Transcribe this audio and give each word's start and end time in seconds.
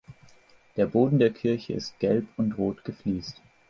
Der 0.77 0.87
Boden 0.87 1.19
der 1.19 1.29
Kirche 1.29 1.73
ist 1.73 1.99
gelb 1.99 2.25
und 2.35 2.57
rot 2.57 2.83
gefliest. 2.83 3.39